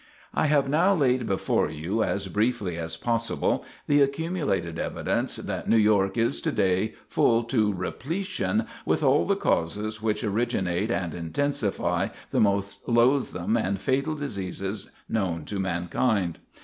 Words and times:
I 0.33 0.47
have 0.47 0.67
now 0.67 0.95
laid 0.95 1.27
before 1.27 1.69
you, 1.69 2.01
as 2.03 2.27
briefly 2.27 2.75
as 2.75 2.97
possible, 2.97 3.63
the 3.85 4.01
accumulated 4.01 4.79
evidence 4.79 5.35
that 5.35 5.69
New 5.69 5.77
York 5.77 6.17
is 6.17 6.41
to 6.41 6.51
day 6.51 6.95
full 7.07 7.43
to 7.43 7.71
repletion 7.71 8.65
with 8.83 9.03
all 9.03 9.27
the 9.27 9.35
causes 9.35 10.01
which 10.01 10.23
originate 10.23 10.89
and 10.89 11.13
intensify 11.13 12.07
the 12.31 12.41
most 12.41 12.89
loathsome 12.89 13.55
and 13.55 13.79
fatal 13.79 14.15
diseases 14.15 14.89
known 15.07 15.45
to 15.45 15.59
mankind. 15.59 16.39